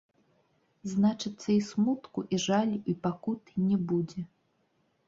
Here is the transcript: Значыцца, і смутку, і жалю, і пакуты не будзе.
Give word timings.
Значыцца, 0.93 1.45
і 1.57 1.59
смутку, 1.69 2.19
і 2.35 2.43
жалю, 2.47 2.77
і 2.95 2.97
пакуты 3.07 3.51
не 3.69 3.77
будзе. 3.95 4.31